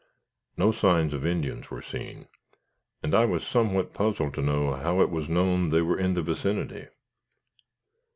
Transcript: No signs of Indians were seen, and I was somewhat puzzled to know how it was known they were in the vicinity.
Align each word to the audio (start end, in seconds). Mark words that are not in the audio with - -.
No 0.57 0.71
signs 0.71 1.13
of 1.13 1.27
Indians 1.27 1.69
were 1.69 1.83
seen, 1.83 2.27
and 3.03 3.13
I 3.13 3.25
was 3.25 3.45
somewhat 3.45 3.93
puzzled 3.93 4.33
to 4.33 4.41
know 4.41 4.73
how 4.73 5.01
it 5.01 5.11
was 5.11 5.29
known 5.29 5.69
they 5.69 5.83
were 5.83 5.99
in 5.99 6.15
the 6.15 6.23
vicinity. 6.23 6.87